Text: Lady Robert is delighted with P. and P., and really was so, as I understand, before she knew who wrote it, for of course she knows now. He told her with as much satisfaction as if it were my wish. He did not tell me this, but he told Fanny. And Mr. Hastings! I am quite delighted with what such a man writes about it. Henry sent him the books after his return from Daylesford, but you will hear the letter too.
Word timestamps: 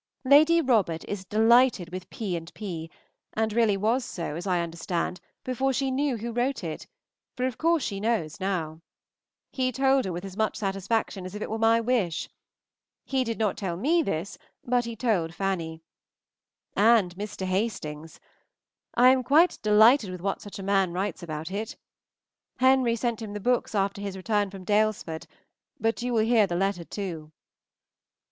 Lady 0.25 0.61
Robert 0.61 1.05
is 1.07 1.25
delighted 1.25 1.91
with 1.91 2.09
P. 2.09 2.35
and 2.35 2.51
P., 2.55 2.89
and 3.33 3.53
really 3.53 3.77
was 3.77 4.03
so, 4.03 4.35
as 4.35 4.47
I 4.47 4.59
understand, 4.61 5.21
before 5.43 5.71
she 5.73 5.91
knew 5.91 6.17
who 6.17 6.31
wrote 6.31 6.63
it, 6.63 6.87
for 7.37 7.45
of 7.45 7.59
course 7.59 7.83
she 7.83 7.99
knows 7.99 8.39
now. 8.39 8.81
He 9.51 9.71
told 9.71 10.05
her 10.05 10.11
with 10.11 10.25
as 10.25 10.35
much 10.35 10.55
satisfaction 10.57 11.23
as 11.23 11.35
if 11.35 11.43
it 11.43 11.51
were 11.51 11.59
my 11.59 11.79
wish. 11.79 12.27
He 13.05 13.23
did 13.23 13.37
not 13.37 13.57
tell 13.57 13.77
me 13.77 14.01
this, 14.01 14.39
but 14.65 14.85
he 14.85 14.95
told 14.95 15.35
Fanny. 15.35 15.83
And 16.75 17.13
Mr. 17.15 17.45
Hastings! 17.45 18.19
I 18.95 19.09
am 19.09 19.21
quite 19.21 19.59
delighted 19.61 20.09
with 20.09 20.21
what 20.21 20.41
such 20.41 20.57
a 20.57 20.63
man 20.63 20.93
writes 20.93 21.21
about 21.21 21.51
it. 21.51 21.75
Henry 22.57 22.95
sent 22.95 23.21
him 23.21 23.33
the 23.33 23.39
books 23.39 23.75
after 23.75 24.01
his 24.01 24.17
return 24.17 24.49
from 24.49 24.63
Daylesford, 24.65 25.27
but 25.79 26.01
you 26.01 26.11
will 26.11 26.25
hear 26.25 26.47
the 26.47 26.55
letter 26.55 26.83
too. 26.85 27.31